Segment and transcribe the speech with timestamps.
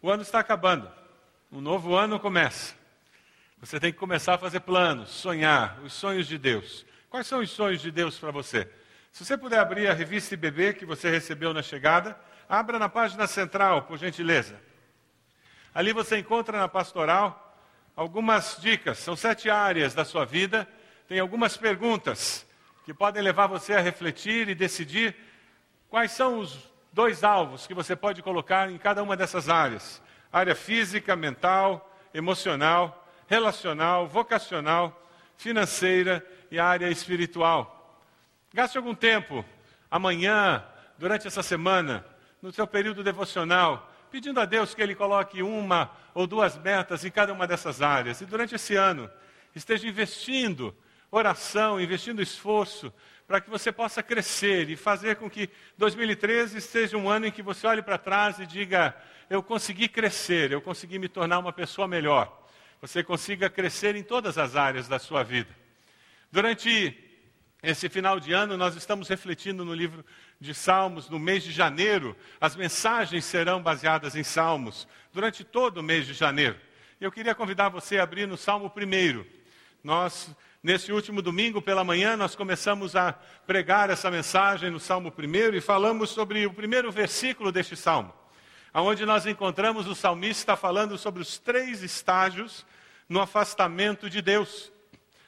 [0.00, 0.88] O ano está acabando,
[1.50, 2.76] um novo ano começa.
[3.60, 6.86] Você tem que começar a fazer planos, sonhar, os sonhos de Deus.
[7.10, 8.70] Quais são os sonhos de Deus para você?
[9.10, 12.16] Se você puder abrir a revista IBB que você recebeu na chegada,
[12.48, 14.60] abra na página central, por gentileza.
[15.74, 17.60] Ali você encontra na pastoral
[17.96, 20.68] algumas dicas, são sete áreas da sua vida,
[21.08, 22.46] tem algumas perguntas
[22.84, 25.16] que podem levar você a refletir e decidir
[25.88, 30.02] quais são os dois alvos que você pode colocar em cada uma dessas áreas:
[30.32, 35.00] área física, mental, emocional, relacional, vocacional,
[35.36, 38.02] financeira e área espiritual.
[38.52, 39.44] Gaste algum tempo,
[39.88, 40.64] amanhã,
[40.98, 42.04] durante essa semana,
[42.42, 47.12] no seu período devocional, pedindo a Deus que Ele coloque uma ou duas metas em
[47.12, 48.20] cada uma dessas áreas.
[48.20, 49.08] E durante esse ano,
[49.54, 50.76] esteja investindo
[51.12, 52.92] oração, investindo esforço,
[53.28, 57.42] para que você possa crescer e fazer com que 2013 seja um ano em que
[57.42, 58.96] você olhe para trás e diga:
[59.28, 62.48] eu consegui crescer, eu consegui me tornar uma pessoa melhor.
[62.80, 65.54] Você consiga crescer em todas as áreas da sua vida.
[66.32, 66.96] Durante
[67.62, 70.02] esse final de ano, nós estamos refletindo no livro
[70.40, 72.16] de Salmos, no mês de janeiro.
[72.40, 76.56] As mensagens serão baseadas em Salmos durante todo o mês de janeiro.
[76.98, 79.24] Eu queria convidar você a abrir no Salmo 1.
[79.84, 83.12] Nós, nesse último domingo pela manhã, nós começamos a
[83.46, 88.12] pregar essa mensagem no Salmo 1 e falamos sobre o primeiro versículo deste salmo,
[88.74, 92.66] onde nós encontramos o salmista falando sobre os três estágios
[93.08, 94.72] no afastamento de Deus.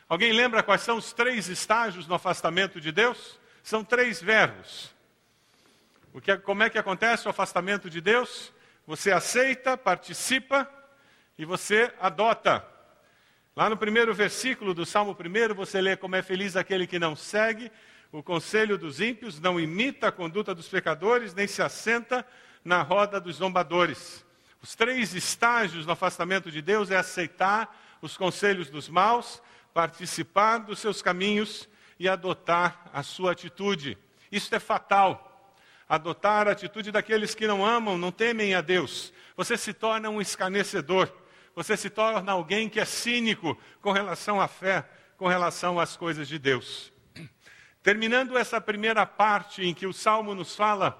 [0.09, 3.39] Alguém lembra quais são os três estágios no afastamento de Deus?
[3.63, 4.93] São três verbos.
[6.13, 8.53] O que, como é que acontece o afastamento de Deus?
[8.87, 10.69] Você aceita, participa
[11.39, 12.67] e você adota.
[13.61, 17.15] Lá no primeiro versículo do Salmo 1, você lê como é feliz aquele que não
[17.15, 17.71] segue
[18.11, 22.27] o conselho dos ímpios, não imita a conduta dos pecadores, nem se assenta
[22.65, 24.25] na roda dos zombadores.
[24.63, 29.43] Os três estágios no afastamento de Deus é aceitar os conselhos dos maus,
[29.75, 33.99] participar dos seus caminhos e adotar a sua atitude.
[34.33, 35.55] Isso é fatal.
[35.87, 39.13] Adotar a atitude daqueles que não amam, não temem a Deus.
[39.37, 41.13] Você se torna um escarnecedor.
[41.61, 44.83] Você se torna alguém que é cínico com relação à fé,
[45.19, 46.91] com relação às coisas de Deus.
[47.83, 50.99] Terminando essa primeira parte em que o salmo nos fala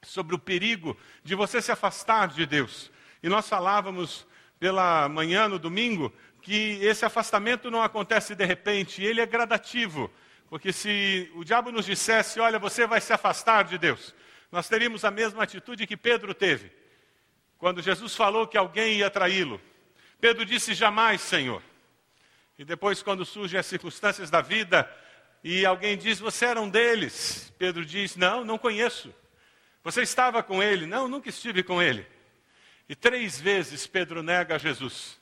[0.00, 2.92] sobre o perigo de você se afastar de Deus.
[3.24, 4.24] E nós falávamos
[4.60, 10.08] pela manhã, no domingo, que esse afastamento não acontece de repente, ele é gradativo.
[10.48, 14.14] Porque se o diabo nos dissesse, olha, você vai se afastar de Deus,
[14.52, 16.70] nós teríamos a mesma atitude que Pedro teve.
[17.58, 19.60] Quando Jesus falou que alguém ia traí-lo.
[20.20, 21.62] Pedro disse, jamais, Senhor.
[22.58, 24.90] E depois, quando surgem as circunstâncias da vida
[25.44, 29.14] e alguém diz, você era um deles, Pedro diz, não, não conheço.
[29.84, 30.86] Você estava com ele?
[30.86, 32.06] Não, nunca estive com ele.
[32.88, 35.18] E três vezes Pedro nega Jesus.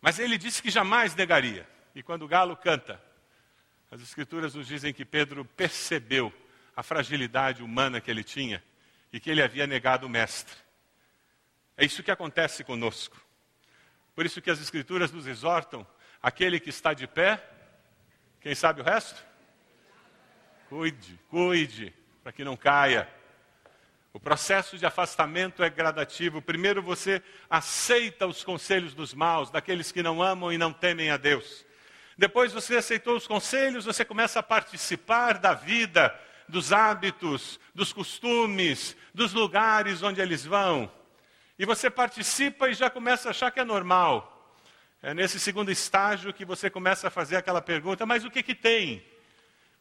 [0.00, 1.68] Mas ele disse que jamais negaria.
[1.94, 3.00] E quando o galo canta,
[3.90, 6.32] as Escrituras nos dizem que Pedro percebeu
[6.76, 8.62] a fragilidade humana que ele tinha
[9.12, 10.56] e que ele havia negado o Mestre.
[11.76, 13.23] É isso que acontece conosco.
[14.14, 15.86] Por isso que as Escrituras nos exortam:
[16.22, 17.42] aquele que está de pé,
[18.40, 19.24] quem sabe o resto?
[20.68, 23.08] Cuide, cuide, para que não caia.
[24.12, 26.40] O processo de afastamento é gradativo.
[26.40, 27.20] Primeiro você
[27.50, 31.66] aceita os conselhos dos maus, daqueles que não amam e não temem a Deus.
[32.16, 36.16] Depois você aceitou os conselhos, você começa a participar da vida,
[36.48, 40.90] dos hábitos, dos costumes, dos lugares onde eles vão.
[41.58, 44.30] E você participa e já começa a achar que é normal.
[45.00, 48.54] É nesse segundo estágio que você começa a fazer aquela pergunta: mas o que, que
[48.54, 49.04] tem?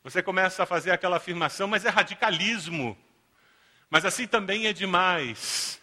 [0.04, 2.98] Você começa a fazer aquela afirmação, mas é radicalismo.
[3.90, 5.80] Mas assim também é demais,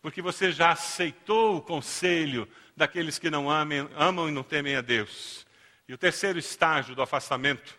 [0.00, 4.80] porque você já aceitou o conselho daqueles que não amem, amam e não temem a
[4.80, 5.46] Deus.
[5.88, 7.76] E o terceiro estágio do afastamento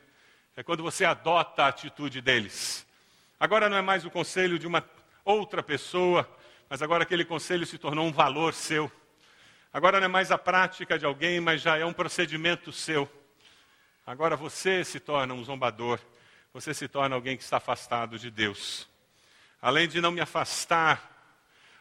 [0.55, 2.85] é quando você adota a atitude deles.
[3.39, 4.83] Agora não é mais o conselho de uma
[5.23, 6.29] outra pessoa,
[6.75, 8.91] mas agora aquele conselho se tornou um valor seu.
[9.71, 13.09] Agora não é mais a prática de alguém, mas já é um procedimento seu.
[14.05, 15.97] Agora você se torna um zombador,
[16.53, 18.89] você se torna alguém que está afastado de Deus
[19.65, 21.11] além de não me afastar.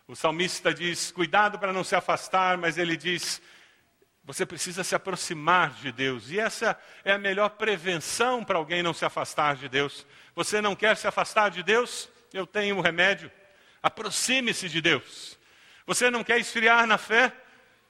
[0.09, 3.43] O salmista diz: cuidado para não se afastar, mas ele diz:
[4.25, 6.31] você precisa se aproximar de Deus.
[6.31, 10.07] E essa é a melhor prevenção para alguém não se afastar de Deus.
[10.35, 12.09] Você não quer se afastar de Deus?
[12.33, 13.31] Eu tenho um remédio.
[13.85, 15.39] Aproxime-se de Deus.
[15.87, 17.31] Você não quer esfriar na fé?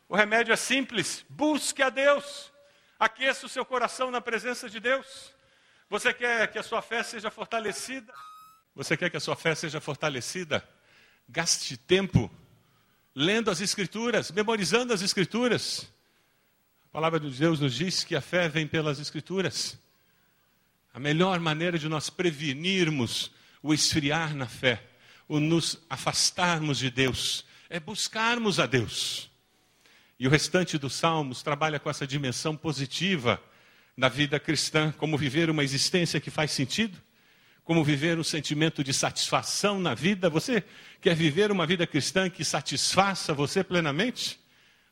[0.08, 2.52] O remédio é simples: busque a Deus.
[2.99, 5.32] Aqueça o seu coração na presença de Deus.
[5.88, 8.12] Você quer que a sua fé seja fortalecida?
[8.75, 10.69] Você quer que a sua fé seja fortalecida?
[11.29, 12.29] Gaste tempo
[13.14, 15.88] lendo as Escrituras, memorizando as Escrituras.
[16.87, 19.79] A palavra de Deus nos diz que a fé vem pelas Escrituras.
[20.93, 23.31] A melhor maneira de nós prevenirmos
[23.62, 24.82] o esfriar na fé,
[25.29, 29.31] o nos afastarmos de Deus, é buscarmos a Deus.
[30.19, 33.43] E o restante dos salmos trabalha com essa dimensão positiva
[33.97, 36.97] da vida cristã, como viver uma existência que faz sentido,
[37.65, 40.29] como viver um sentimento de satisfação na vida.
[40.29, 40.62] Você
[41.00, 44.38] quer viver uma vida cristã que satisfaça você plenamente?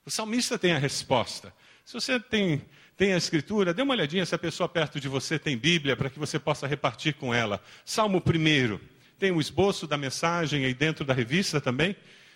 [0.05, 1.52] O salmista tem a resposta.
[1.85, 2.62] Se você tem,
[2.96, 6.11] tem a escritura, dê uma olhadinha se a pessoa perto de você tem Bíblia, para
[6.11, 7.62] que você possa repartir com ela.
[7.85, 8.78] Salmo 1,
[9.22, 11.94] tem um esboço da mensagem aí dentro da revista também,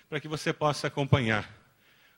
[0.09, 1.53] para que você possa acompanhar.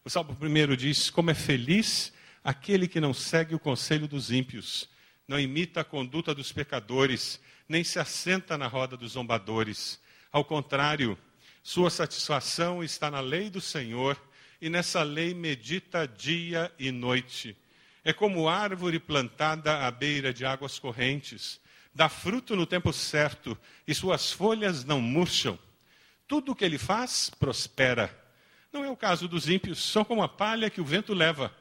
[0.05, 2.13] O Salmo 1 diz: Como é feliz
[2.45, 4.87] aquele que não segue o conselho dos ímpios,
[5.27, 9.99] não imita a conduta dos pecadores, nem se assenta na roda dos zombadores.
[10.31, 11.17] Ao contrário,
[11.63, 14.21] sua satisfação está na lei do Senhor,
[14.61, 17.57] e nessa lei medita dia e noite.
[18.05, 21.59] É como árvore plantada à beira de águas correntes,
[21.95, 23.57] dá fruto no tempo certo,
[23.87, 25.59] e suas folhas não murcham.
[26.27, 28.15] Tudo o que ele faz prospera.
[28.73, 31.55] Não é o caso dos ímpios, são como a palha que o vento leva.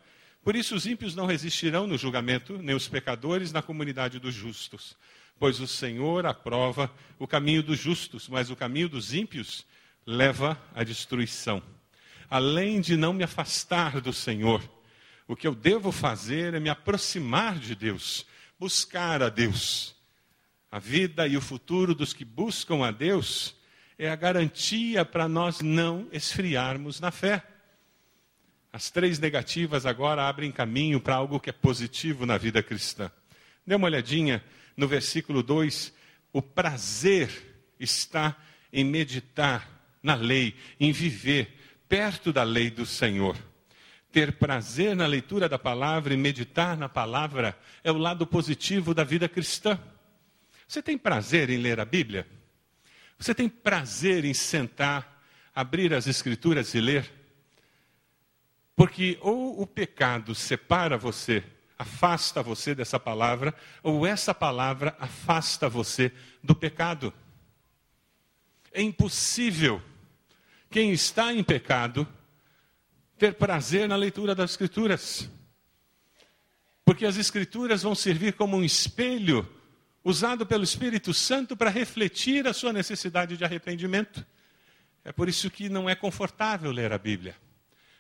[0.44, 4.96] Por isso os ímpios não resistirão no julgamento, nem os pecadores na comunidade dos justos.
[5.40, 9.66] Pois o Senhor aprova o caminho dos justos, mas o caminho dos ímpios
[10.06, 11.62] leva à destruição.
[12.30, 14.62] Além de não me afastar do Senhor,
[15.28, 18.26] o que eu devo fazer é me aproximar de Deus,
[18.58, 19.97] buscar a Deus.
[20.78, 23.56] A vida e o futuro dos que buscam a Deus
[23.98, 27.44] é a garantia para nós não esfriarmos na fé.
[28.72, 33.12] As três negativas agora abrem caminho para algo que é positivo na vida cristã.
[33.66, 34.44] Dê uma olhadinha
[34.78, 35.92] no versículo 2,
[36.32, 37.28] o prazer
[37.80, 38.38] está
[38.72, 39.68] em meditar
[40.04, 41.58] na lei, em viver
[41.90, 43.36] perto da lei do Senhor.
[44.12, 49.04] Ter prazer na leitura da palavra e meditar na palavra é o lado positivo da
[49.04, 49.80] vida cristã.
[50.68, 52.28] Você tem prazer em ler a Bíblia?
[53.18, 55.24] Você tem prazer em sentar,
[55.56, 57.12] abrir as Escrituras e ler?
[58.76, 61.44] Porque ou o pecado separa você
[61.78, 63.54] afasta você dessa palavra,
[63.84, 66.12] ou essa palavra afasta você
[66.44, 67.14] do pecado.
[68.72, 69.82] É impossível
[70.70, 72.08] quem está em pecado
[73.18, 75.30] ter prazer na leitura das Escrituras.
[76.84, 79.48] Porque as Escrituras vão servir como um espelho
[80.08, 84.26] usado pelo Espírito Santo para refletir a sua necessidade de arrependimento.
[85.04, 87.36] É por isso que não é confortável ler a Bíblia.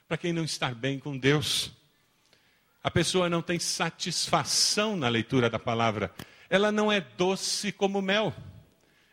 [0.07, 1.69] Para quem não está bem com Deus,
[2.81, 6.13] a pessoa não tem satisfação na leitura da palavra.
[6.49, 8.33] Ela não é doce como mel.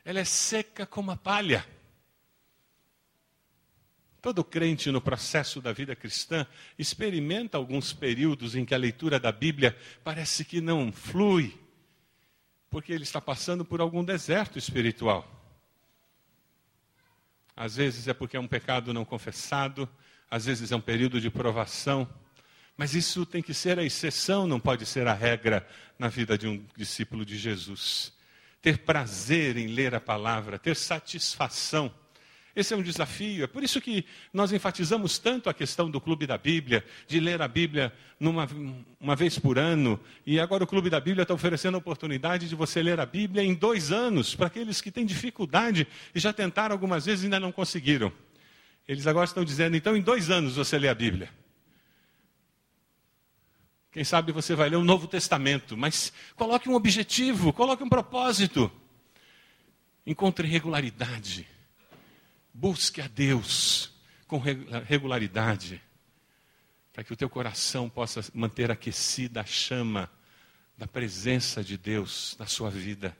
[0.05, 1.67] Ela é seca como a palha.
[4.23, 6.47] Todo crente no processo da vida cristã
[6.79, 11.64] experimenta alguns períodos em que a leitura da Bíblia parece que não flui,
[12.75, 15.25] porque ele está passando por algum deserto espiritual.
[17.55, 19.89] Às vezes é porque é um pecado não confessado,
[20.29, 22.05] às vezes é um período de provação.
[22.77, 25.65] Mas isso tem que ser a exceção, não pode ser a regra
[25.97, 28.13] na vida de um discípulo de Jesus.
[28.61, 31.95] Ter prazer em ler a palavra, ter satisfação.
[32.57, 33.45] Esse é um desafio.
[33.45, 37.43] É por isso que nós enfatizamos tanto a questão do Clube da Bíblia, de ler
[37.43, 38.49] a Bíblia numa,
[39.01, 39.99] uma vez por ano.
[40.25, 43.43] E agora o Clube da Bíblia está oferecendo a oportunidade de você ler a Bíblia
[43.43, 47.41] em dois anos, para aqueles que têm dificuldade e já tentaram algumas vezes e ainda
[47.41, 48.13] não conseguiram.
[48.87, 51.31] Eles agora estão dizendo, então, em dois anos você lê a Bíblia.
[53.91, 58.71] Quem sabe você vai ler o Novo Testamento, mas coloque um objetivo, coloque um propósito.
[60.07, 61.54] Encontre regularidade.
[62.57, 63.93] Busque a Deus
[64.29, 65.83] com regularidade,
[66.93, 70.09] para que o teu coração possa manter aquecida a chama
[70.79, 73.17] da presença de Deus na sua vida.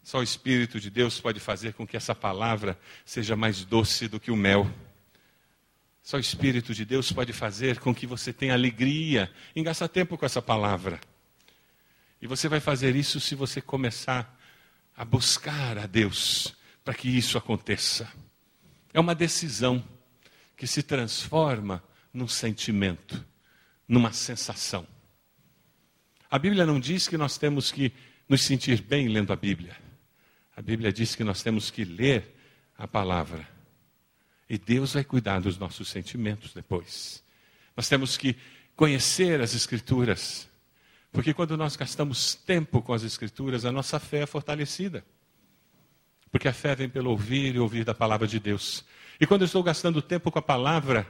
[0.00, 4.20] Só o Espírito de Deus pode fazer com que essa palavra seja mais doce do
[4.20, 4.72] que o mel.
[6.00, 10.16] Só o Espírito de Deus pode fazer com que você tenha alegria em gastar tempo
[10.16, 11.00] com essa palavra.
[12.22, 14.38] E você vai fazer isso se você começar
[14.96, 18.10] a buscar a Deus para que isso aconteça.
[18.92, 19.84] É uma decisão
[20.56, 21.82] que se transforma
[22.12, 23.24] num sentimento,
[23.86, 24.86] numa sensação.
[26.30, 27.92] A Bíblia não diz que nós temos que
[28.28, 29.76] nos sentir bem lendo a Bíblia.
[30.56, 32.36] A Bíblia diz que nós temos que ler
[32.76, 33.48] a palavra.
[34.48, 37.22] E Deus vai cuidar dos nossos sentimentos depois.
[37.76, 38.36] Nós temos que
[38.76, 40.48] conhecer as Escrituras,
[41.12, 45.04] porque quando nós gastamos tempo com as Escrituras, a nossa fé é fortalecida.
[46.30, 48.84] Porque a fé vem pelo ouvir e ouvir da palavra de Deus.
[49.20, 51.06] E quando eu estou gastando tempo com a palavra,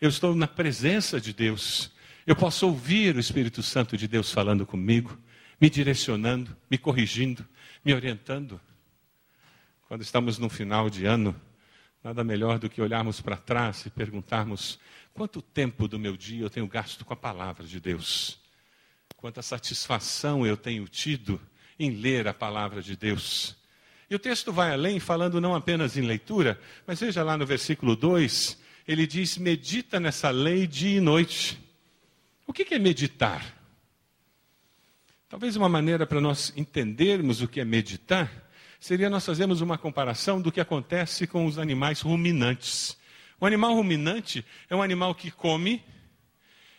[0.00, 1.90] eu estou na presença de Deus.
[2.26, 5.18] Eu posso ouvir o Espírito Santo de Deus falando comigo,
[5.60, 7.46] me direcionando, me corrigindo,
[7.84, 8.60] me orientando.
[9.88, 11.38] Quando estamos no final de ano,
[12.02, 14.78] nada melhor do que olharmos para trás e perguntarmos
[15.12, 18.40] quanto tempo do meu dia eu tenho gasto com a palavra de Deus.
[19.16, 21.40] Quanta satisfação eu tenho tido
[21.78, 23.56] em ler a palavra de Deus.
[24.12, 27.96] E o texto vai além, falando não apenas em leitura, mas veja lá no versículo
[27.96, 31.58] 2, ele diz: medita nessa lei dia e noite.
[32.46, 33.42] O que é meditar?
[35.30, 38.30] Talvez uma maneira para nós entendermos o que é meditar
[38.78, 42.98] seria nós fazermos uma comparação do que acontece com os animais ruminantes.
[43.40, 45.82] O animal ruminante é um animal que come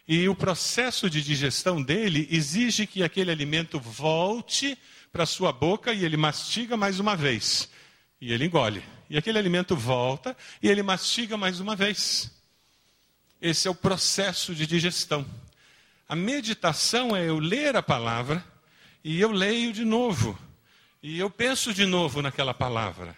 [0.08, 4.78] e o processo de digestão dele exige que aquele alimento volte
[5.14, 7.70] para sua boca e ele mastiga mais uma vez.
[8.20, 8.84] E ele engole.
[9.12, 12.32] E aquele alimento volta e ele mastiga mais uma vez.
[13.40, 15.24] Esse é o processo de digestão.
[16.10, 18.44] A meditação é eu ler a palavra
[19.04, 20.38] e eu leio de novo.
[21.02, 23.16] E eu penso de novo naquela palavra.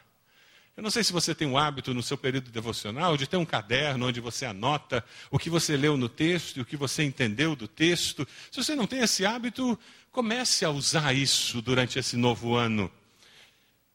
[0.76, 3.46] Eu não sei se você tem o hábito no seu período devocional de ter um
[3.46, 7.56] caderno onde você anota o que você leu no texto e o que você entendeu
[7.56, 8.28] do texto.
[8.52, 9.80] Se você não tem esse hábito,
[10.12, 12.92] comece a usar isso durante esse novo ano.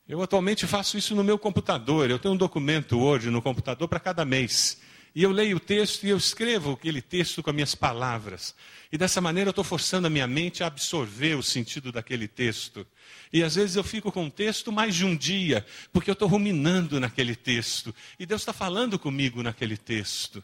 [0.08, 2.08] Eu atualmente faço isso no meu computador.
[2.08, 4.80] Eu tenho um documento hoje no computador para cada mês.
[5.14, 8.54] E eu leio o texto e eu escrevo aquele texto com as minhas palavras.
[8.92, 12.84] E dessa maneira eu estou forçando a minha mente a absorver o sentido daquele texto.
[13.32, 16.26] E às vezes eu fico com o texto mais de um dia, porque eu estou
[16.26, 17.94] ruminando naquele texto.
[18.18, 20.42] E Deus está falando comigo naquele texto.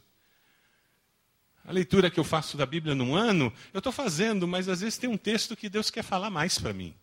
[1.65, 4.97] A leitura que eu faço da Bíblia num ano, eu estou fazendo, mas às vezes
[4.97, 6.95] tem um texto que Deus quer falar mais para mim.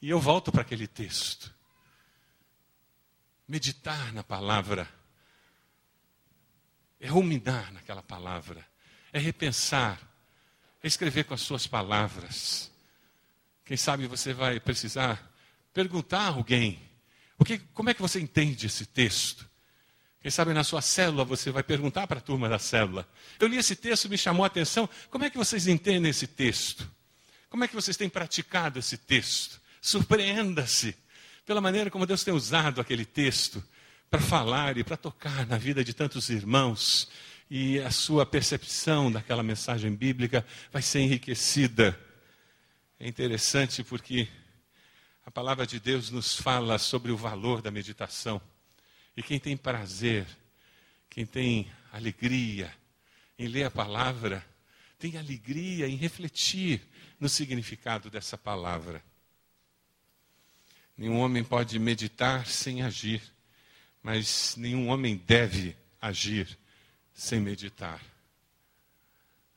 [0.00, 1.52] E eu volto para aquele texto.
[3.48, 4.88] Meditar na palavra
[7.00, 8.64] é ruminar naquela palavra,
[9.12, 10.00] é repensar,
[10.82, 12.70] escrever com as suas palavras.
[13.64, 15.32] Quem sabe você vai precisar
[15.72, 16.80] perguntar a alguém:
[17.38, 19.48] o que, como é que você entende esse texto?
[20.20, 23.08] Quem sabe na sua célula você vai perguntar para a turma da célula:
[23.40, 26.88] eu li esse texto, me chamou a atenção, como é que vocês entendem esse texto?
[27.48, 29.60] Como é que vocês têm praticado esse texto?
[29.80, 30.96] Surpreenda-se
[31.44, 33.62] pela maneira como Deus tem usado aquele texto
[34.08, 37.08] para falar e para tocar na vida de tantos irmãos,
[37.54, 40.42] e a sua percepção daquela mensagem bíblica
[40.72, 41.98] vai ser enriquecida.
[42.98, 44.26] É interessante porque
[45.26, 48.40] a palavra de Deus nos fala sobre o valor da meditação.
[49.14, 50.26] E quem tem prazer,
[51.10, 52.72] quem tem alegria
[53.38, 54.42] em ler a palavra,
[54.98, 56.80] tem alegria em refletir
[57.20, 59.04] no significado dessa palavra.
[60.96, 63.20] Nenhum homem pode meditar sem agir
[64.02, 66.58] mas nenhum homem deve agir
[67.22, 68.00] sem meditar.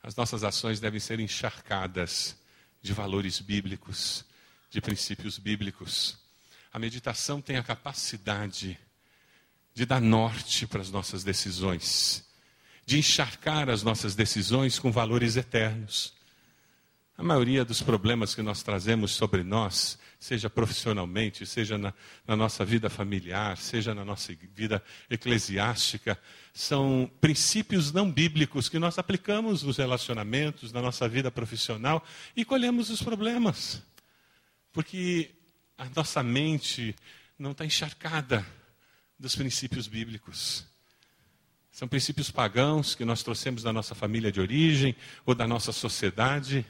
[0.00, 2.36] As nossas ações devem ser encharcadas
[2.80, 4.24] de valores bíblicos,
[4.70, 6.16] de princípios bíblicos.
[6.72, 8.78] A meditação tem a capacidade
[9.74, 12.24] de dar norte para as nossas decisões,
[12.86, 16.14] de encharcar as nossas decisões com valores eternos.
[17.18, 21.94] A maioria dos problemas que nós trazemos sobre nós, seja profissionalmente, seja na,
[22.26, 26.18] na, nossa vida familiar, seja na nossa vida eclesiástica,
[26.52, 32.04] são princípios não bíblicos que nós aplicamos nos relacionamentos, na nossa vida profissional
[32.36, 33.82] e colhemos os problemas.
[34.70, 35.30] Porque
[35.78, 36.94] a nossa mente
[37.38, 38.46] não está encharcada
[39.18, 40.66] dos princípios bíblicos.
[41.72, 44.94] São princípios pagãos que nós trouxemos da nossa família de origem
[45.24, 46.64] ou da nossa sociedade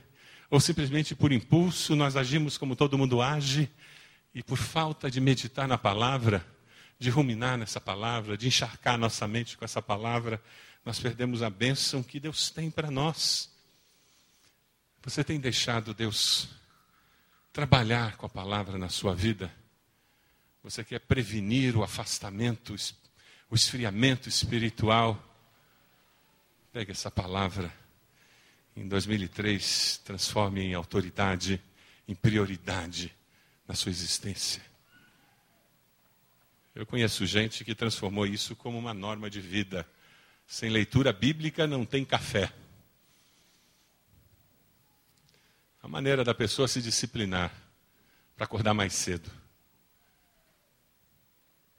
[0.51, 3.71] ou simplesmente por impulso nós agimos como todo mundo age,
[4.35, 6.47] e por falta de meditar na palavra,
[6.99, 10.43] de ruminar nessa palavra, de encharcar nossa mente com essa palavra,
[10.85, 13.51] nós perdemos a bênção que Deus tem para nós.
[15.03, 16.49] Você tem deixado Deus
[17.51, 19.51] trabalhar com a palavra na sua vida?
[20.63, 22.77] Você quer prevenir o afastamento,
[23.51, 25.19] o esfriamento espiritual?
[26.73, 27.73] Pegue essa palavra
[28.77, 31.61] em 2003 transforme em autoridade,
[32.07, 33.15] em prioridade
[33.67, 34.63] na sua existência.
[36.75, 39.89] Eu conheço gente que transformou isso como uma norma de vida.
[40.47, 42.53] Sem leitura bíblica não tem café.
[45.83, 47.51] A maneira da pessoa se disciplinar
[48.37, 49.31] para acordar mais cedo.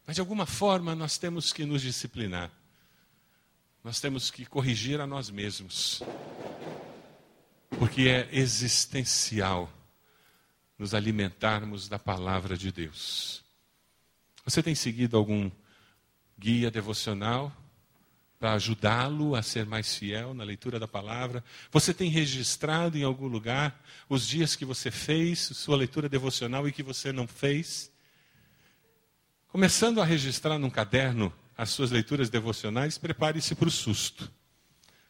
[0.05, 2.49] Mas de alguma forma nós temos que nos disciplinar.
[3.83, 6.01] Nós temos que corrigir a nós mesmos
[7.69, 9.71] porque é existencial
[10.77, 13.43] nos alimentarmos da palavra de Deus.
[14.45, 15.51] Você tem seguido algum
[16.37, 17.51] guia devocional
[18.39, 21.43] para ajudá-lo a ser mais fiel na leitura da palavra?
[21.71, 26.71] Você tem registrado em algum lugar os dias que você fez sua leitura devocional e
[26.71, 27.91] que você não fez?
[29.47, 34.31] Começando a registrar num caderno as suas leituras devocionais, prepare-se para o susto.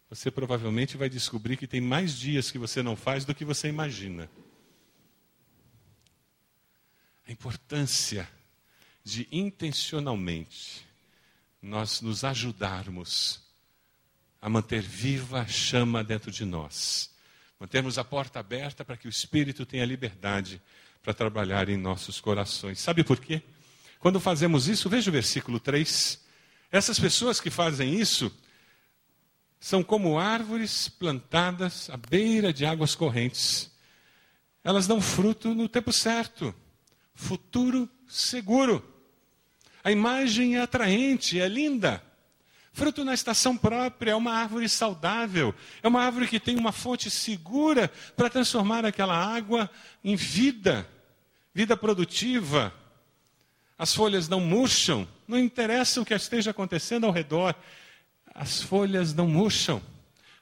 [0.09, 3.67] Você provavelmente vai descobrir que tem mais dias que você não faz do que você
[3.67, 4.29] imagina.
[7.27, 8.27] A importância
[9.03, 10.85] de intencionalmente
[11.61, 13.41] nós nos ajudarmos
[14.41, 17.13] a manter viva a chama dentro de nós.
[17.59, 20.61] Mantermos a porta aberta para que o Espírito tenha liberdade
[21.01, 22.79] para trabalhar em nossos corações.
[22.79, 23.41] Sabe por quê?
[23.99, 26.23] Quando fazemos isso, veja o versículo 3.
[26.71, 28.31] Essas pessoas que fazem isso
[29.59, 33.71] são como árvores plantadas à beira de águas correntes.
[34.63, 36.53] Elas dão fruto no tempo certo,
[37.13, 38.83] futuro seguro.
[39.83, 42.03] A imagem é atraente, é linda.
[42.73, 47.09] Fruto na estação própria, é uma árvore saudável, é uma árvore que tem uma fonte
[47.09, 49.67] segura para transformar aquela água
[50.03, 50.87] em vida,
[51.53, 52.71] vida produtiva.
[53.79, 57.55] As folhas não murcham, não interessa o que esteja acontecendo ao redor,
[58.37, 59.81] as folhas não murcham,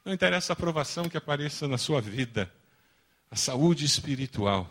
[0.03, 2.53] não interessa a aprovação que apareça na sua vida,
[3.31, 4.69] a saúde espiritual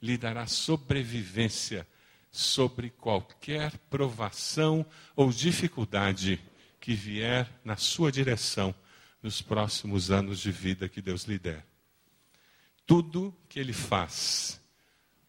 [0.00, 1.84] lhe dará sobrevivência
[2.30, 6.40] sobre qualquer provação ou dificuldade
[6.80, 8.72] que vier na sua direção
[9.20, 11.66] nos próximos anos de vida que Deus lhe der.
[12.86, 14.60] Tudo que ele faz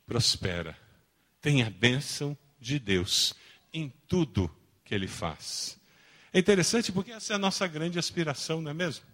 [0.05, 0.77] prospera,
[1.41, 3.33] tem a bênção de Deus
[3.73, 5.79] em tudo que ele faz.
[6.35, 9.05] É interessante porque essa é a nossa grande aspiração, não é mesmo?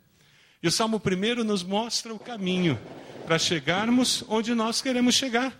[0.59, 2.81] E o Salmo 1 nos mostra o caminho
[3.27, 5.55] para chegarmos onde nós queremos chegar.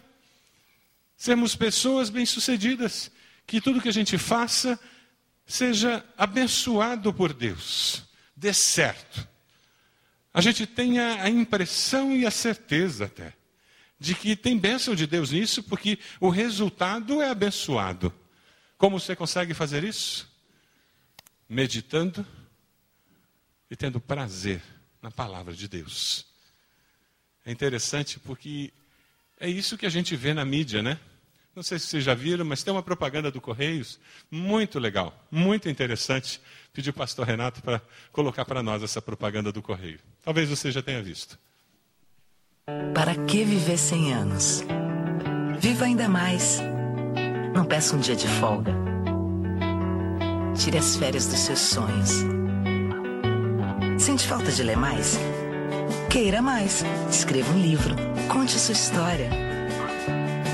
[1.16, 3.12] Sermos pessoas bem-sucedidas,
[3.46, 4.80] que tudo que a gente faça
[5.46, 9.28] seja abençoado por Deus, dê certo.
[10.34, 13.36] A gente tenha a impressão e a certeza até
[14.00, 18.12] de que tem bênção de Deus nisso, porque o resultado é abençoado.
[18.80, 20.31] Como você consegue fazer isso?
[21.52, 22.26] Meditando
[23.70, 24.62] e tendo prazer
[25.02, 26.26] na palavra de Deus.
[27.46, 28.72] É interessante porque
[29.38, 30.98] é isso que a gente vê na mídia, né?
[31.54, 34.00] Não sei se vocês já viram, mas tem uma propaganda do Correios
[34.32, 36.40] muito legal, muito interessante.
[36.72, 37.82] Pedi o pastor Renato para
[38.14, 40.00] colocar para nós essa propaganda do Correio.
[40.24, 41.38] Talvez você já tenha visto.
[42.94, 44.64] Para que viver 100 anos?
[45.60, 46.62] Viva ainda mais.
[47.54, 48.91] Não peça um dia de folga.
[50.56, 52.26] Tire as férias dos seus sonhos.
[53.98, 55.20] Sente falta de ler mais?
[56.10, 56.84] Queira mais.
[57.10, 57.96] Escreva um livro.
[58.28, 59.30] Conte sua história.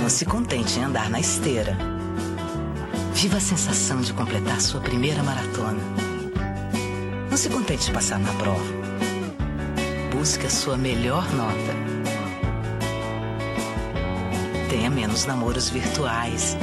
[0.01, 1.77] Não se contente em andar na esteira.
[3.13, 5.81] Viva a sensação de completar sua primeira maratona.
[7.29, 8.77] Não se contente de passar na prova.
[10.15, 11.97] Busque a sua melhor nota
[14.69, 16.57] Tenha menos namoros virtuais.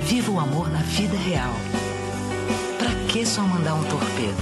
[0.00, 1.52] Viva o amor na vida real.
[3.12, 4.40] Que só mandar um torpedo?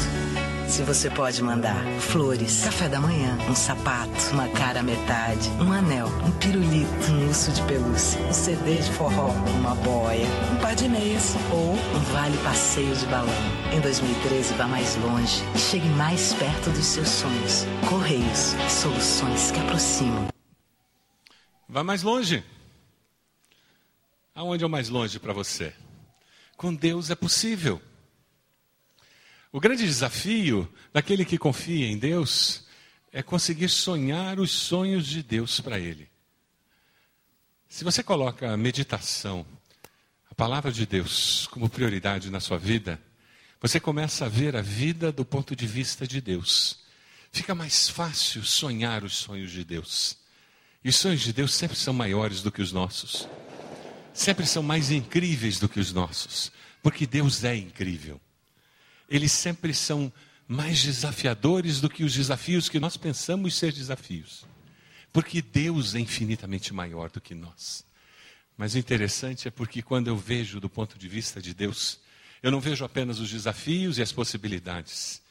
[0.68, 5.72] Se você pode mandar flores, café da manhã, um sapato, uma cara à metade, um
[5.72, 10.76] anel, um pirulito, um urso de pelúcia, um CD de forró, uma boia, um par
[10.76, 13.34] de meias ou um vale passeio de balão.
[13.72, 17.64] Em 2013, vá mais longe e chegue mais perto dos seus sonhos.
[17.88, 20.28] Correios, soluções que aproximam.
[21.68, 22.44] Vá mais longe.
[24.32, 25.74] Aonde é o mais longe para você?
[26.56, 27.82] Com Deus é possível.
[29.52, 32.64] O grande desafio daquele que confia em Deus
[33.12, 36.08] é conseguir sonhar os sonhos de Deus para ele.
[37.68, 39.46] Se você coloca a meditação,
[40.30, 43.00] a palavra de Deus, como prioridade na sua vida,
[43.60, 46.80] você começa a ver a vida do ponto de vista de Deus.
[47.32, 50.16] Fica mais fácil sonhar os sonhos de Deus.
[50.82, 53.28] E os sonhos de Deus sempre são maiores do que os nossos
[54.12, 58.20] sempre são mais incríveis do que os nossos, porque Deus é incrível.
[59.10, 60.12] Eles sempre são
[60.46, 64.44] mais desafiadores do que os desafios que nós pensamos ser desafios,
[65.12, 67.84] porque Deus é infinitamente maior do que nós.
[68.56, 71.98] Mas o interessante é porque quando eu vejo do ponto de vista de Deus,
[72.42, 75.22] eu não vejo apenas os desafios e as possibilidades,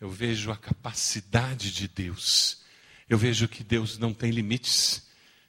[0.00, 2.58] eu vejo a capacidade de Deus.
[3.08, 5.06] Eu vejo que Deus não tem limites,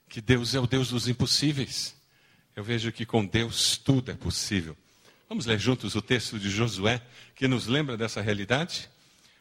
[0.08, 1.95] que Deus é o Deus dos impossíveis.
[2.55, 4.75] Eu vejo que com Deus tudo é possível.
[5.29, 6.99] Vamos ler juntos o texto de Josué,
[7.35, 8.89] que nos lembra dessa realidade?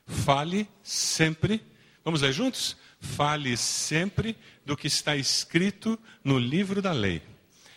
[0.06, 1.62] Fale sempre,
[2.04, 2.76] vamos ler juntos?
[3.00, 7.22] Fale sempre do que está escrito no livro da lei.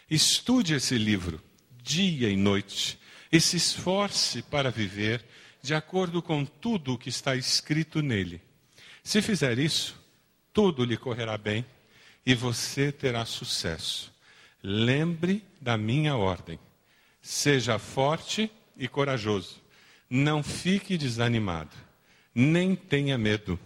[0.09, 1.41] Estude esse livro,
[1.81, 2.99] dia e noite,
[3.31, 5.23] e se esforce para viver
[5.63, 8.41] de acordo com tudo o que está escrito nele.
[9.01, 9.97] Se fizer isso,
[10.51, 11.65] tudo lhe correrá bem
[12.25, 14.11] e você terá sucesso.
[14.61, 16.59] Lembre da minha ordem.
[17.21, 19.61] Seja forte e corajoso.
[20.09, 21.75] Não fique desanimado,
[22.33, 23.59] nem tenha medo,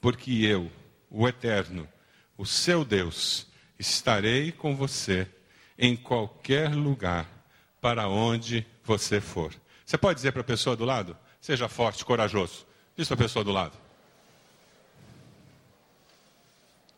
[0.00, 0.70] porque eu,
[1.10, 1.88] o Eterno,
[2.36, 3.46] o seu Deus,
[3.78, 5.26] estarei com você
[5.78, 7.28] em qualquer lugar
[7.80, 9.54] para onde você for.
[9.84, 11.16] Você pode dizer para a pessoa do lado?
[11.40, 12.66] Seja forte, corajoso.
[12.96, 13.76] Diz para a pessoa do lado.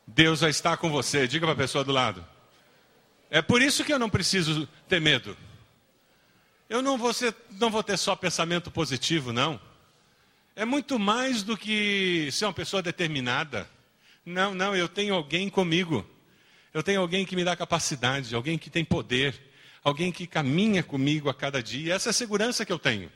[0.06, 1.26] Deus vai estar com você.
[1.26, 2.26] Diga para a pessoa do lado.
[3.30, 5.36] É por isso que eu não preciso ter medo.
[6.72, 9.60] Eu não vou, ser, não vou ter só pensamento positivo, não.
[10.56, 13.68] É muito mais do que ser uma pessoa determinada.
[14.24, 16.02] Não, não, eu tenho alguém comigo.
[16.72, 19.38] Eu tenho alguém que me dá capacidade, alguém que tem poder,
[19.84, 21.92] alguém que caminha comigo a cada dia.
[21.92, 23.12] Essa é a segurança que eu tenho.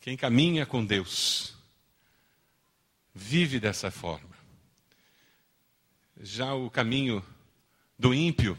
[0.00, 1.52] Quem caminha com Deus
[3.14, 4.34] vive dessa forma.
[6.18, 7.22] Já o caminho
[7.98, 8.56] do ímpio,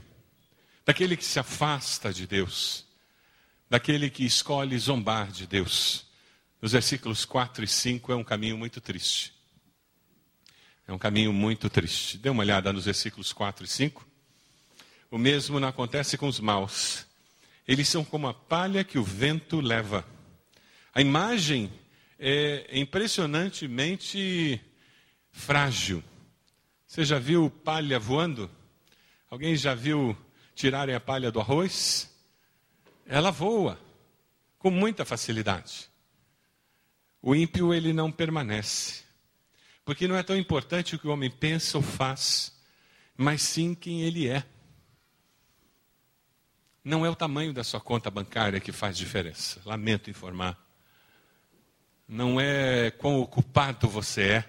[0.85, 2.90] daquele que se afasta de Deus,
[3.71, 6.05] daquele que escolhe zombar de Deus,
[6.61, 9.33] nos versículos 4 e 5 é um caminho muito triste.
[10.85, 12.17] É um caminho muito triste.
[12.17, 14.05] Dê uma olhada nos versículos 4 e 5.
[15.09, 17.05] O mesmo não acontece com os maus.
[17.65, 20.05] Eles são como a palha que o vento leva.
[20.93, 21.71] A imagem
[22.19, 24.59] é impressionantemente
[25.31, 26.03] frágil.
[26.85, 28.51] Você já viu palha voando?
[29.29, 30.13] Alguém já viu
[30.53, 32.10] tirarem a palha do arroz?
[33.05, 33.79] Ela voa
[34.57, 35.89] com muita facilidade.
[37.21, 39.03] O ímpio ele não permanece.
[39.83, 42.53] Porque não é tão importante o que o homem pensa ou faz,
[43.17, 44.43] mas sim quem ele é.
[46.83, 49.61] Não é o tamanho da sua conta bancária que faz diferença.
[49.65, 50.57] Lamento informar
[52.11, 54.45] não é quão ocupado você é,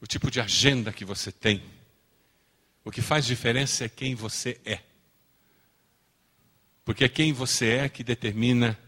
[0.00, 1.62] o tipo de agenda que você tem.
[2.82, 4.80] O que faz diferença é quem você é.
[6.84, 8.78] Porque é quem você é que determina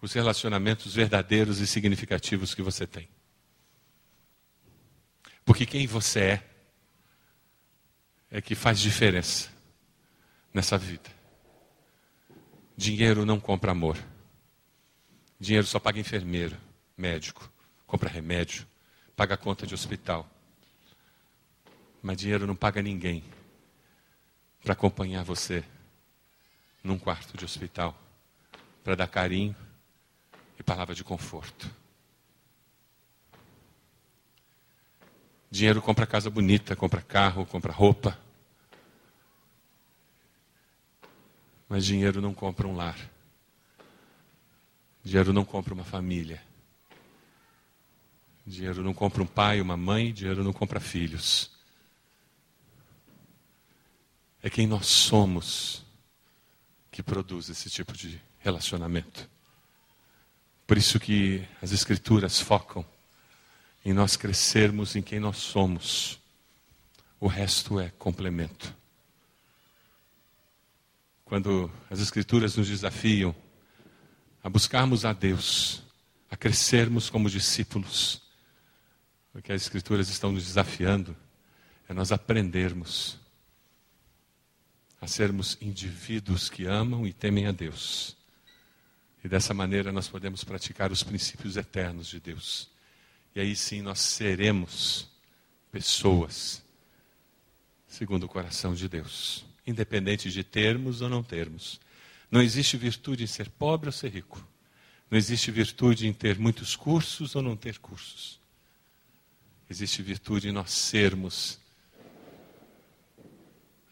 [0.00, 3.08] os relacionamentos verdadeiros e significativos que você tem.
[5.44, 6.50] Porque quem você é
[8.30, 9.48] é que faz diferença
[10.52, 11.08] nessa vida.
[12.76, 13.96] Dinheiro não compra amor.
[15.38, 16.56] Dinheiro só paga enfermeiro,
[16.96, 17.50] médico,
[17.86, 18.66] compra remédio,
[19.14, 20.28] paga conta de hospital.
[22.02, 23.24] Mas dinheiro não paga ninguém
[24.62, 25.64] para acompanhar você
[26.84, 27.98] num quarto de hospital,
[28.84, 29.56] para dar carinho
[30.58, 31.70] e palavra de conforto.
[35.50, 38.18] Dinheiro compra casa bonita, compra carro, compra roupa.
[41.68, 42.98] Mas dinheiro não compra um lar.
[45.02, 46.42] Dinheiro não compra uma família.
[48.46, 51.50] Dinheiro não compra um pai, uma mãe, dinheiro não compra filhos.
[54.42, 55.83] É quem nós somos
[56.94, 59.28] que produz esse tipo de relacionamento.
[60.64, 62.86] Por isso que as escrituras focam
[63.84, 66.20] em nós crescermos em quem nós somos.
[67.18, 68.72] O resto é complemento.
[71.24, 73.34] Quando as escrituras nos desafiam
[74.40, 75.82] a buscarmos a Deus,
[76.30, 78.22] a crescermos como discípulos.
[79.34, 81.16] O que as Escrituras estão nos desafiando
[81.88, 83.18] é nós aprendermos
[85.04, 88.16] a sermos indivíduos que amam e temem a Deus.
[89.22, 92.70] E dessa maneira nós podemos praticar os princípios eternos de Deus.
[93.34, 95.06] E aí sim nós seremos
[95.70, 96.62] pessoas
[97.86, 101.78] segundo o coração de Deus, independente de termos ou não termos.
[102.30, 104.44] Não existe virtude em ser pobre ou ser rico.
[105.10, 108.40] Não existe virtude em ter muitos cursos ou não ter cursos.
[109.68, 111.60] Existe virtude em nós sermos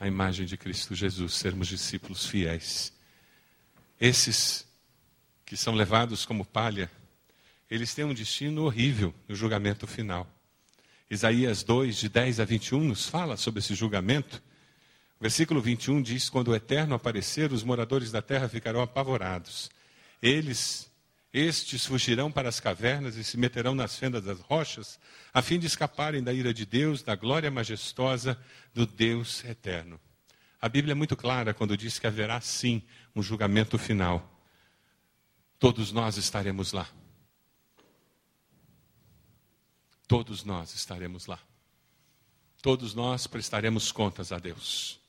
[0.02, 2.92] a imagem de Cristo Jesus, sermos discípulos fiéis.
[4.00, 4.66] Esses
[5.46, 6.90] que são levados como palha,
[7.70, 10.28] eles têm um destino horrível no julgamento final.
[11.08, 14.42] Isaías 2, de 10 a 21, nos fala sobre esse julgamento
[15.22, 19.70] Versículo 21 diz: Quando o Eterno aparecer, os moradores da terra ficarão apavorados.
[20.20, 20.90] Eles,
[21.32, 25.00] estes, fugirão para as cavernas e se meterão nas fendas das rochas,
[25.32, 28.38] a fim de escaparem da ira de Deus, da glória majestosa
[28.74, 29.98] do Deus eterno.
[30.60, 32.82] A Bíblia é muito clara quando diz que haverá sim
[33.16, 34.40] um julgamento final.
[35.58, 36.88] Todos nós estaremos lá.
[40.06, 41.38] Todos nós estaremos lá.
[42.60, 45.00] Todos nós prestaremos contas a Deus.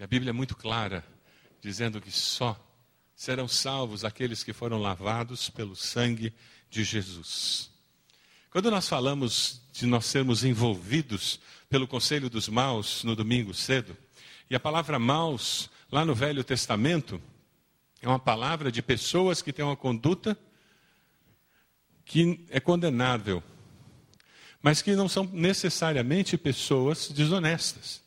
[0.00, 1.04] A Bíblia é muito clara,
[1.60, 2.58] dizendo que só
[3.20, 6.32] serão salvos aqueles que foram lavados pelo sangue
[6.70, 7.70] de Jesus.
[8.48, 13.94] Quando nós falamos de nós sermos envolvidos pelo conselho dos maus no domingo cedo,
[14.48, 17.20] e a palavra maus, lá no Velho Testamento,
[18.00, 20.34] é uma palavra de pessoas que têm uma conduta
[22.06, 23.42] que é condenável,
[24.62, 28.00] mas que não são necessariamente pessoas desonestas.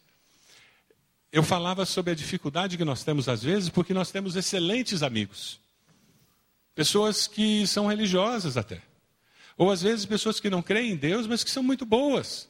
[1.34, 5.60] Eu falava sobre a dificuldade que nós temos às vezes, porque nós temos excelentes amigos.
[6.76, 8.84] Pessoas que são religiosas até.
[9.58, 12.48] Ou às vezes pessoas que não creem em Deus, mas que são muito boas.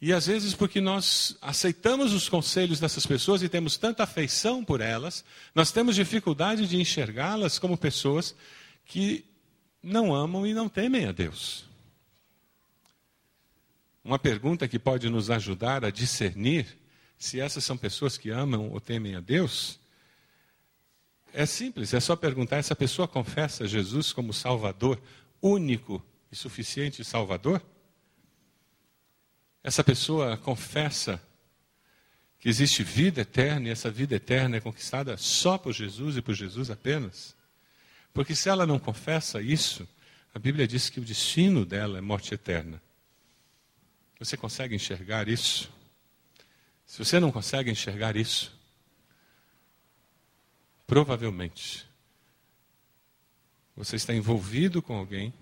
[0.00, 4.80] E às vezes, porque nós aceitamos os conselhos dessas pessoas e temos tanta afeição por
[4.80, 8.34] elas, nós temos dificuldade de enxergá-las como pessoas
[8.84, 9.24] que
[9.80, 11.67] não amam e não temem a Deus.
[14.04, 16.66] Uma pergunta que pode nos ajudar a discernir
[17.18, 19.80] se essas são pessoas que amam ou temem a Deus
[21.32, 25.00] é simples, é só perguntar: essa pessoa confessa Jesus como Salvador,
[25.42, 27.62] único e suficiente Salvador?
[29.62, 31.22] Essa pessoa confessa
[32.38, 36.34] que existe vida eterna e essa vida eterna é conquistada só por Jesus e por
[36.34, 37.36] Jesus apenas?
[38.12, 39.86] Porque se ela não confessa isso,
[40.34, 42.80] a Bíblia diz que o destino dela é morte eterna.
[44.18, 45.70] Você consegue enxergar isso?
[46.84, 48.52] Se você não consegue enxergar isso,
[50.86, 51.86] provavelmente
[53.76, 55.32] você está envolvido com alguém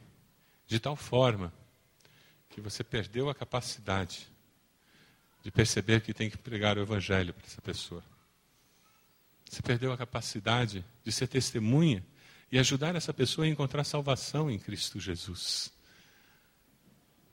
[0.67, 1.53] de tal forma
[2.51, 4.27] que você perdeu a capacidade
[5.43, 8.05] de perceber que tem que pregar o Evangelho para essa pessoa.
[9.49, 12.05] Você perdeu a capacidade de ser testemunha
[12.53, 15.76] e ajudar essa pessoa a encontrar salvação em Cristo Jesus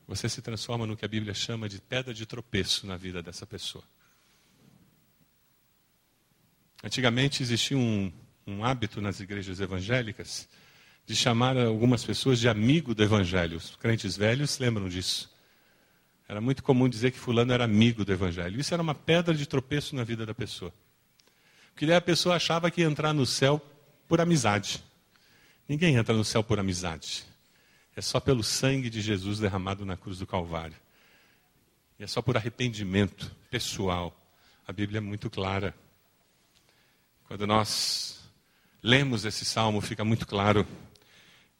[0.07, 3.45] você se transforma no que a Bíblia chama de pedra de tropeço na vida dessa
[3.45, 3.83] pessoa.
[6.83, 8.11] Antigamente existia um,
[8.45, 10.49] um hábito nas igrejas evangélicas
[11.05, 13.57] de chamar algumas pessoas de amigo do evangelho.
[13.57, 15.31] Os crentes velhos lembram disso.
[16.27, 18.59] Era muito comum dizer que fulano era amigo do evangelho.
[18.59, 20.73] Isso era uma pedra de tropeço na vida da pessoa.
[21.73, 23.61] Porque daí a pessoa achava que ia entrar no céu
[24.07, 24.83] por amizade.
[25.67, 27.25] Ninguém entra no céu por amizade.
[27.95, 30.75] É só pelo sangue de Jesus derramado na cruz do Calvário.
[31.99, 34.19] E é só por arrependimento pessoal.
[34.67, 35.75] A Bíblia é muito clara.
[37.27, 38.19] Quando nós
[38.81, 40.67] lemos esse salmo, fica muito claro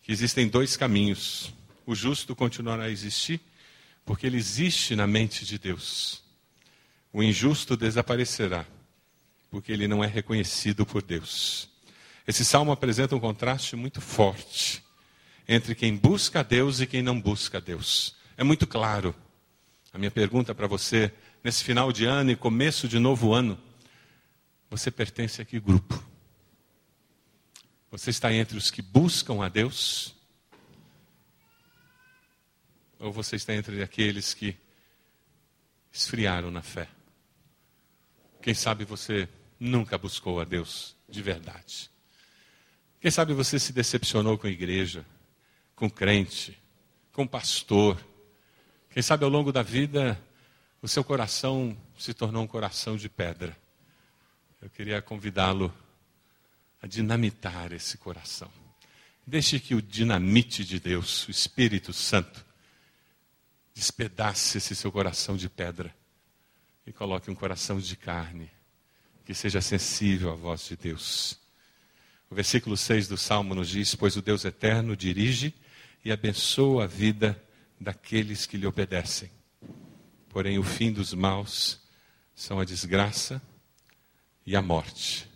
[0.01, 1.53] que existem dois caminhos.
[1.85, 3.39] O justo continuará a existir,
[4.03, 6.23] porque ele existe na mente de Deus.
[7.11, 8.65] O injusto desaparecerá,
[9.51, 11.69] porque ele não é reconhecido por Deus.
[12.27, 14.82] Esse salmo apresenta um contraste muito forte
[15.47, 18.15] entre quem busca a Deus e quem não busca a Deus.
[18.37, 19.15] É muito claro.
[19.91, 23.59] A minha pergunta para você, nesse final de ano e começo de novo ano,
[24.69, 26.03] você pertence a que grupo?
[27.91, 30.15] Você está entre os que buscam a Deus?
[32.97, 34.57] Ou você está entre aqueles que
[35.91, 36.87] esfriaram na fé?
[38.41, 39.29] Quem sabe você
[39.59, 41.91] nunca buscou a Deus de verdade?
[42.99, 45.05] Quem sabe você se decepcionou com a igreja?
[45.83, 46.57] Com crente,
[47.11, 48.01] com pastor.
[48.89, 50.17] Quem sabe ao longo da vida
[50.81, 53.57] o seu coração se tornou um coração de pedra.
[54.61, 55.73] Eu queria convidá-lo
[56.81, 58.49] a dinamitar esse coração.
[59.27, 62.45] Deixe que o dinamite de Deus, o Espírito Santo,
[63.73, 65.93] despedace esse seu coração de pedra
[66.87, 68.49] e coloque um coração de carne
[69.25, 71.37] que seja sensível à voz de Deus.
[72.29, 75.53] O versículo 6 do Salmo nos diz: Pois o Deus eterno dirige
[76.03, 77.41] e abençoa a vida
[77.79, 79.29] daqueles que lhe obedecem.
[80.29, 81.79] Porém, o fim dos maus
[82.35, 83.41] são a desgraça
[84.45, 85.27] e a morte.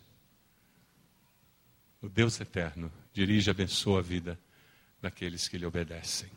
[2.02, 4.40] O Deus eterno dirige e abençoa a vida
[5.02, 6.30] daqueles que lhe obedecem.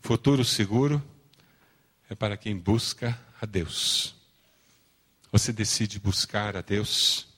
[0.00, 1.02] Futuro seguro
[2.08, 4.14] é para quem busca a Deus.
[5.30, 7.28] Você decide buscar a Deus.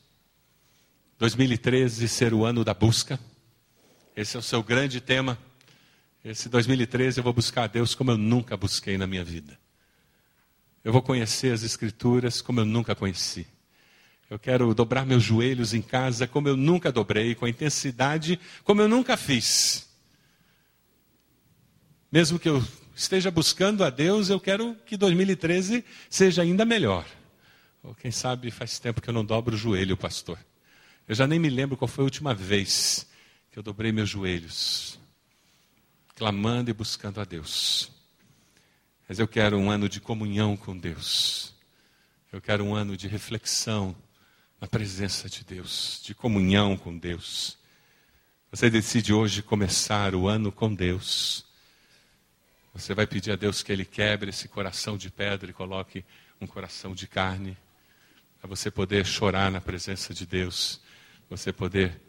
[1.18, 3.18] 2013 ser o ano da busca.
[4.16, 5.38] Esse é o seu grande tema.
[6.24, 9.58] Esse 2013 eu vou buscar a Deus como eu nunca busquei na minha vida.
[10.84, 13.44] Eu vou conhecer as Escrituras como eu nunca conheci.
[14.30, 18.80] Eu quero dobrar meus joelhos em casa como eu nunca dobrei, com a intensidade como
[18.80, 19.88] eu nunca fiz.
[22.10, 27.04] Mesmo que eu esteja buscando a Deus, eu quero que 2013 seja ainda melhor.
[27.82, 30.38] Ou quem sabe faz tempo que eu não dobro o joelho, pastor.
[31.08, 33.08] Eu já nem me lembro qual foi a última vez
[33.50, 35.01] que eu dobrei meus joelhos
[36.22, 37.90] clamando e buscando a Deus.
[39.08, 41.52] Mas eu quero um ano de comunhão com Deus.
[42.32, 43.92] Eu quero um ano de reflexão
[44.60, 47.58] na presença de Deus, de comunhão com Deus.
[48.52, 51.44] Você decide hoje começar o ano com Deus.
[52.72, 56.04] Você vai pedir a Deus que Ele quebre esse coração de pedra e coloque
[56.40, 57.58] um coração de carne,
[58.38, 60.80] para você poder chorar na presença de Deus,
[61.28, 62.00] você poder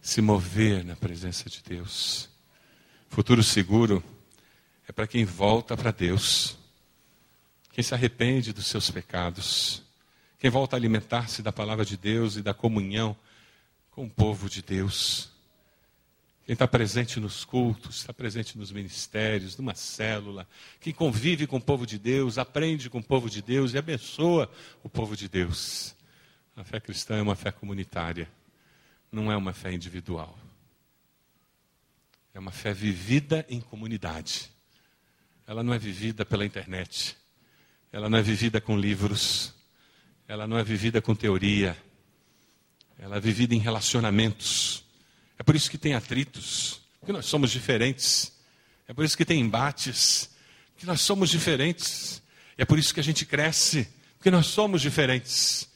[0.00, 2.30] se mover na presença de Deus.
[3.10, 4.04] Futuro seguro
[4.86, 6.56] é para quem volta para Deus,
[7.72, 9.82] quem se arrepende dos seus pecados,
[10.38, 13.16] quem volta a alimentar-se da palavra de Deus e da comunhão
[13.90, 15.28] com o povo de Deus.
[16.46, 20.46] Quem está presente nos cultos, está presente nos ministérios, numa célula,
[20.80, 24.48] quem convive com o povo de Deus, aprende com o povo de Deus e abençoa
[24.84, 25.96] o povo de Deus.
[26.54, 28.30] A fé cristã é uma fé comunitária,
[29.10, 30.38] não é uma fé individual.
[32.32, 34.50] É uma fé vivida em comunidade.
[35.46, 37.16] Ela não é vivida pela internet.
[37.92, 39.52] Ela não é vivida com livros.
[40.28, 41.76] Ela não é vivida com teoria.
[42.98, 44.84] Ela é vivida em relacionamentos.
[45.38, 48.32] É por isso que tem atritos, porque nós somos diferentes.
[48.86, 50.30] É por isso que tem embates,
[50.72, 52.22] porque nós somos diferentes.
[52.58, 53.88] É por isso que a gente cresce,
[54.18, 55.68] porque nós somos diferentes.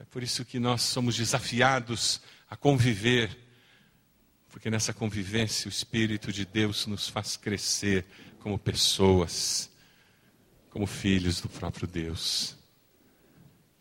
[0.00, 3.38] É por isso que nós somos desafiados a conviver,
[4.50, 8.04] porque nessa convivência o Espírito de Deus nos faz crescer
[8.40, 9.70] como pessoas,
[10.70, 12.56] como filhos do próprio Deus.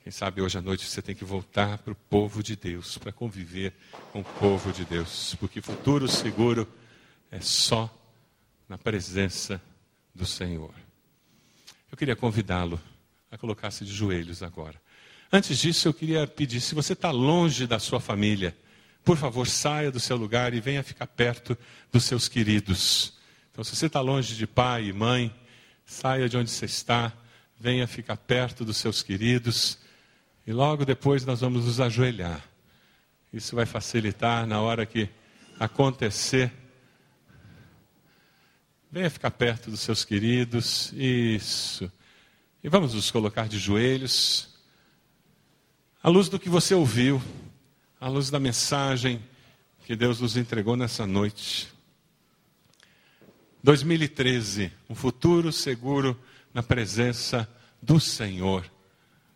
[0.03, 3.11] Quem sabe hoje à noite você tem que voltar para o povo de Deus, para
[3.11, 3.73] conviver
[4.11, 6.67] com o povo de Deus, porque futuro seguro
[7.31, 7.93] é só
[8.67, 9.61] na presença
[10.13, 10.73] do Senhor.
[11.91, 12.79] Eu queria convidá-lo
[13.31, 14.79] a colocar-se de joelhos agora.
[15.31, 18.55] Antes disso, eu queria pedir: se você está longe da sua família,
[19.09, 21.57] por favor, saia do seu lugar e venha ficar perto
[21.91, 23.17] dos seus queridos.
[23.51, 25.35] Então, se você está longe de pai e mãe,
[25.83, 27.11] saia de onde você está,
[27.59, 29.79] venha ficar perto dos seus queridos
[30.45, 32.47] e logo depois nós vamos nos ajoelhar.
[33.33, 35.09] Isso vai facilitar na hora que
[35.59, 36.53] acontecer.
[38.91, 40.93] Venha ficar perto dos seus queridos.
[40.93, 41.91] Isso.
[42.63, 44.49] E vamos nos colocar de joelhos.
[46.03, 47.19] À luz do que você ouviu,
[47.99, 49.23] à luz da mensagem
[49.85, 51.71] que Deus nos entregou nessa noite.
[53.63, 56.19] 2013, um futuro seguro
[56.53, 57.49] na presença
[57.81, 58.69] do Senhor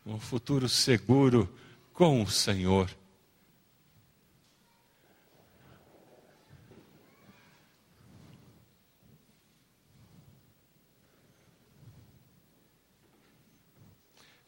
[0.05, 1.49] um futuro seguro
[1.93, 2.89] com o Senhor.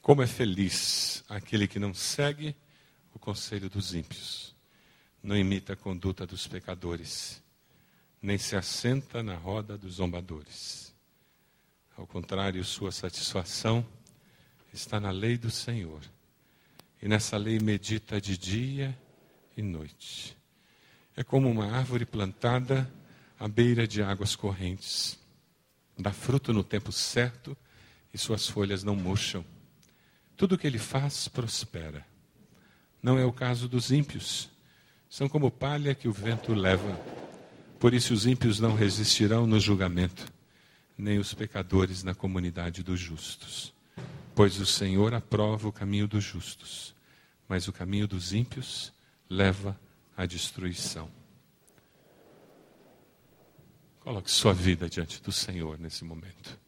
[0.02, 2.56] Como é feliz aquele que não segue
[3.16, 4.54] o conselho dos ímpios,
[5.24, 7.42] não imita a conduta dos pecadores,
[8.22, 10.94] nem se assenta na roda dos zombadores.
[11.98, 13.88] Ao contrário, sua satisfação
[14.74, 16.02] está na lei do Senhor.
[17.02, 18.98] E nessa lei medita de dia
[19.56, 20.38] e noite.
[21.16, 22.92] É como uma árvore plantada
[23.40, 25.18] à beira de águas correntes.
[25.98, 27.56] Dá fruto no tempo certo
[28.14, 29.46] e suas folhas não murcham.
[30.36, 32.06] Tudo o que ele faz prospera.
[33.06, 34.50] Não é o caso dos ímpios.
[35.08, 37.00] São como palha que o vento leva.
[37.80, 40.26] Por isso os ímpios não resistirão no julgamento,
[40.98, 43.72] nem os pecadores na comunidade dos justos.
[44.34, 46.96] Pois o Senhor aprova o caminho dos justos,
[47.48, 48.92] mas o caminho dos ímpios
[49.30, 49.80] leva
[50.18, 51.08] à destruição.
[54.00, 56.60] Coloque sua vida diante do Senhor nesse momento.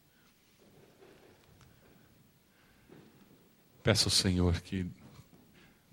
[3.82, 4.86] Peça ao Senhor que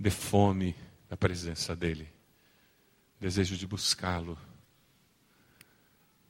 [0.05, 0.77] dê fome
[1.09, 2.07] da presença dEle,
[3.19, 4.37] desejo de buscá-lo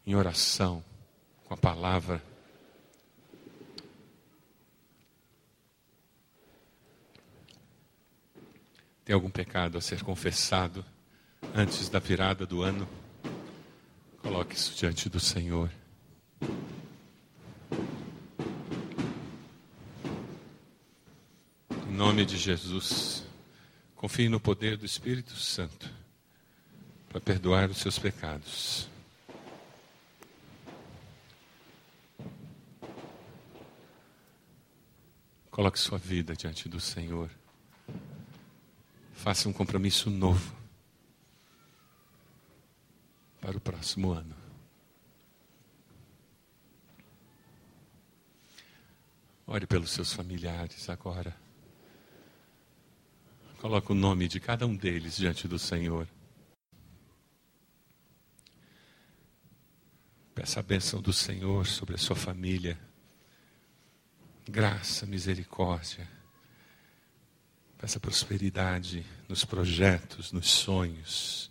[0.07, 0.85] em oração,
[1.45, 2.23] com a palavra
[9.05, 10.83] Tem algum pecado a ser confessado
[11.55, 12.89] antes da virada do ano?
[14.23, 15.71] Coloque isso diante do Senhor.
[21.87, 23.25] Em nome de Jesus,
[24.05, 25.91] confie no poder do Espírito Santo
[27.09, 28.87] para perdoar os seus pecados.
[35.51, 37.31] Coloque sua vida diante do Senhor.
[39.15, 40.55] Faça um compromisso novo
[43.41, 44.37] para o próximo ano.
[49.47, 51.44] Ore pelos seus familiares agora.
[53.65, 56.07] Coloque o nome de cada um deles diante do Senhor.
[60.35, 62.79] Peça a bênção do Senhor sobre a sua família.
[64.47, 66.07] Graça, misericórdia
[67.79, 71.51] Peça prosperidade nos projetos, nos sonhos.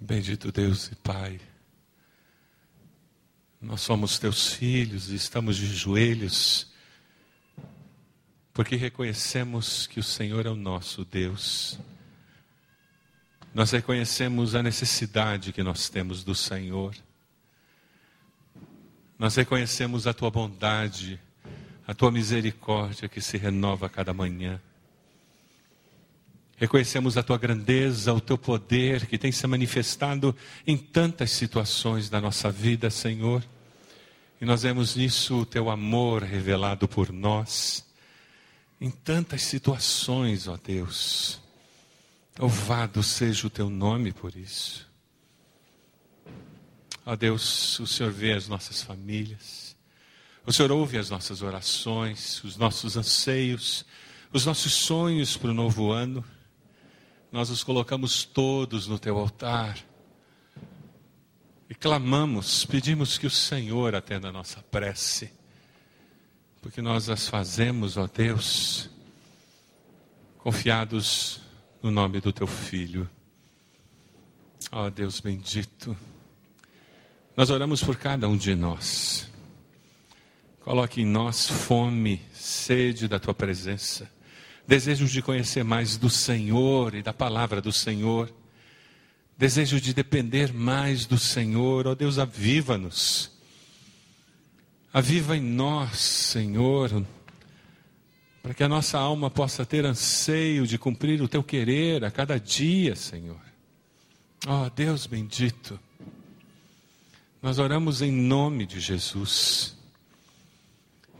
[0.00, 1.38] Bendito Deus e Pai,
[3.60, 6.72] nós somos teus filhos e estamos de joelhos,
[8.58, 11.78] porque reconhecemos que o Senhor é o nosso Deus.
[13.54, 16.92] Nós reconhecemos a necessidade que nós temos do Senhor.
[19.16, 21.20] Nós reconhecemos a tua bondade,
[21.86, 24.60] a tua misericórdia que se renova a cada manhã.
[26.56, 30.34] Reconhecemos a tua grandeza, o teu poder que tem se manifestado
[30.66, 33.40] em tantas situações da nossa vida, Senhor.
[34.40, 37.86] E nós vemos nisso o teu amor revelado por nós,
[38.80, 41.40] em tantas situações, ó Deus.
[42.38, 44.88] Louvado seja o teu nome por isso.
[47.04, 49.76] Ó Deus, o Senhor vê as nossas famílias,
[50.46, 53.84] o Senhor ouve as nossas orações, os nossos anseios,
[54.32, 56.24] os nossos sonhos para o novo ano
[57.30, 59.78] nós os colocamos todos no teu altar
[61.68, 65.30] e clamamos, pedimos que o Senhor atenda a nossa prece,
[66.60, 68.90] porque nós as fazemos, ó Deus,
[70.38, 71.40] confiados
[71.82, 73.08] no nome do teu Filho.
[74.72, 75.96] Ó Deus bendito,
[77.36, 79.30] nós oramos por cada um de nós.
[80.60, 84.18] Coloque em nós fome, sede da tua presença
[84.68, 88.30] desejo de conhecer mais do Senhor e da palavra do Senhor,
[89.34, 93.30] desejo de depender mais do Senhor, ó Deus, aviva-nos,
[94.92, 97.04] aviva em nós, Senhor,
[98.42, 102.38] para que a nossa alma possa ter anseio de cumprir o teu querer a cada
[102.38, 103.40] dia, Senhor.
[104.46, 105.78] Ó oh, Deus bendito,
[107.42, 109.76] nós oramos em nome de Jesus,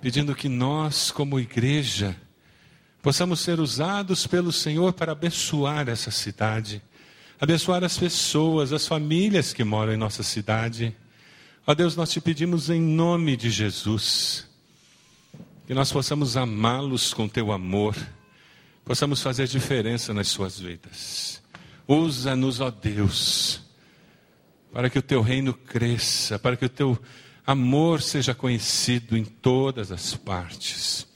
[0.00, 2.16] pedindo que nós, como igreja,
[3.02, 6.82] possamos ser usados pelo Senhor para abençoar essa cidade,
[7.40, 10.96] abençoar as pessoas, as famílias que moram em nossa cidade.
[11.70, 14.48] Ó Deus, nós te pedimos em nome de Jesus,
[15.66, 17.94] que nós possamos amá-los com teu amor,
[18.86, 21.42] possamos fazer diferença nas suas vidas.
[21.86, 23.60] Usa-nos, ó Deus,
[24.72, 26.98] para que o teu reino cresça, para que o teu
[27.46, 31.06] amor seja conhecido em todas as partes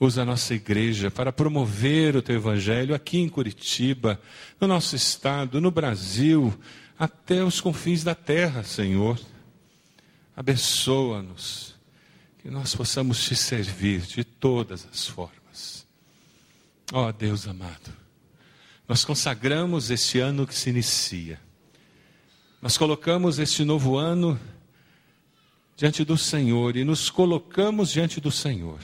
[0.00, 4.20] usa a nossa igreja para promover o teu evangelho aqui em Curitiba,
[4.60, 6.52] no nosso estado, no Brasil,
[6.98, 9.16] até os confins da terra, Senhor.
[10.36, 11.74] Abençoa-nos,
[12.38, 15.86] que nós possamos te servir de todas as formas.
[16.92, 17.92] Ó oh, Deus amado,
[18.88, 21.40] nós consagramos este ano que se inicia.
[22.60, 24.38] Nós colocamos este novo ano
[25.76, 28.78] diante do Senhor e nos colocamos diante do Senhor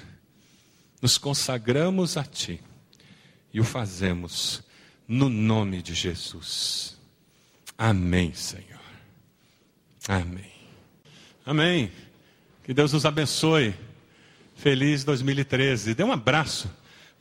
[1.00, 2.60] nos consagramos a Ti
[3.52, 4.62] e o fazemos
[5.06, 6.96] no nome de Jesus.
[7.76, 8.78] Amém, Senhor.
[10.08, 10.57] Amém.
[11.48, 11.90] Amém.
[12.62, 13.72] Que Deus nos abençoe.
[14.54, 15.94] Feliz 2013.
[15.94, 16.70] Dê um abraço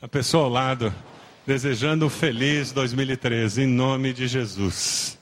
[0.01, 0.93] à pessoa ao lado,
[1.45, 5.17] desejando um feliz 2013, em nome de Jesus.